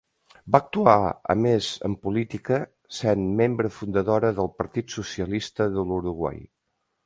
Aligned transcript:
Va 0.53 0.59
actuar 0.63 0.93
a 1.33 1.35
més 1.43 1.67
en 1.89 1.97
política, 2.07 2.59
sent 3.01 3.29
membre 3.43 3.73
fundadora 3.77 4.35
del 4.41 4.53
Partit 4.63 4.99
Socialista 4.99 5.73
de 5.79 5.89
l'Uruguai. 5.93 6.45